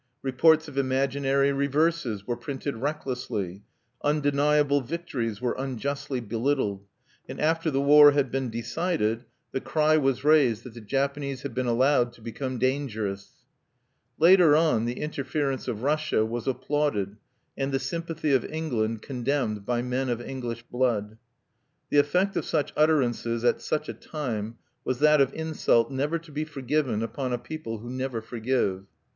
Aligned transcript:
Reports 0.23 0.67
of 0.67 0.79
imaginary 0.79 1.51
reverses 1.51 2.25
were 2.25 2.35
printed 2.35 2.75
recklessly, 2.75 3.61
undeniable 4.03 4.81
victories 4.81 5.39
were 5.39 5.53
unjustly 5.59 6.19
belittled, 6.19 6.87
and 7.29 7.39
after 7.39 7.69
the 7.69 7.79
war 7.79 8.09
had 8.13 8.31
been 8.31 8.49
decided, 8.49 9.25
the 9.51 9.61
cry 9.61 9.97
was 9.97 10.23
raised 10.23 10.63
that 10.63 10.73
the 10.73 10.81
Japanese 10.81 11.43
"had 11.43 11.53
been 11.53 11.67
allowed 11.67 12.13
to 12.13 12.19
become 12.21 12.57
dangerous" 12.57 13.45
Later 14.17 14.55
on, 14.55 14.85
the 14.85 14.99
interference 14.99 15.67
of 15.67 15.83
Russia 15.83 16.25
was 16.25 16.47
applauded 16.47 17.17
and 17.55 17.71
the 17.71 17.77
sympathy 17.77 18.33
of 18.33 18.43
England 18.45 19.03
condemned 19.03 19.67
by 19.67 19.83
men 19.83 20.09
of 20.09 20.19
English 20.19 20.63
blood. 20.71 21.19
The 21.91 21.99
effect 21.99 22.35
of 22.35 22.43
such 22.45 22.73
utterances 22.75 23.45
at 23.45 23.61
such 23.61 23.87
a 23.87 23.93
time 23.93 24.57
was 24.83 24.97
that 24.97 25.21
of 25.21 25.31
insult 25.35 25.91
never 25.91 26.17
to 26.17 26.31
be 26.31 26.43
forgiven 26.43 27.03
upon 27.03 27.33
a 27.33 27.37
people 27.37 27.77
who 27.77 27.89
never 27.91 28.19
forgive. 28.19 28.85